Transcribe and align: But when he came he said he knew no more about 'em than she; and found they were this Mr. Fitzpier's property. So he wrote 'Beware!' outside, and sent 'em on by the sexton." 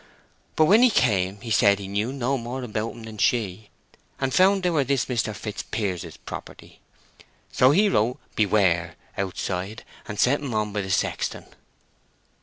But 0.55 0.65
when 0.65 0.81
he 0.81 0.89
came 0.89 1.41
he 1.41 1.51
said 1.51 1.77
he 1.77 1.87
knew 1.87 2.11
no 2.11 2.35
more 2.35 2.63
about 2.63 2.89
'em 2.93 3.03
than 3.03 3.19
she; 3.19 3.69
and 4.19 4.33
found 4.33 4.63
they 4.63 4.71
were 4.71 4.83
this 4.83 5.05
Mr. 5.05 5.31
Fitzpier's 5.35 6.17
property. 6.17 6.79
So 7.51 7.69
he 7.69 7.87
wrote 7.87 8.17
'Beware!' 8.35 8.95
outside, 9.15 9.83
and 10.07 10.19
sent 10.19 10.43
'em 10.43 10.55
on 10.55 10.73
by 10.73 10.81
the 10.81 10.89
sexton." 10.89 11.45